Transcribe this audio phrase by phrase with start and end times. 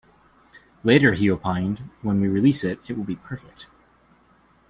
[0.83, 3.67] Later he opined, when we release it, it will be perfect.